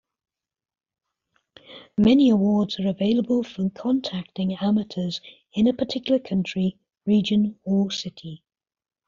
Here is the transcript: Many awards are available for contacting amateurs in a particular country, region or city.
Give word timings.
Many 1.95 2.31
awards 2.31 2.79
are 2.79 2.87
available 2.87 3.43
for 3.43 3.69
contacting 3.69 4.55
amateurs 4.55 5.21
in 5.53 5.67
a 5.67 5.75
particular 5.75 6.17
country, 6.17 6.79
region 7.05 7.59
or 7.65 7.91
city. 7.91 8.41